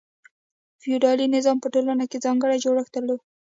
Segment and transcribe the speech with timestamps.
[0.81, 3.19] فیوډالي نظام په ټولنه کې ځانګړی جوړښت درلود.